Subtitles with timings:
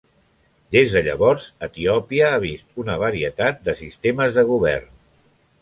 [0.75, 4.93] Des de llavors, Etiòpia ha vist una varietat de sistemes de govern.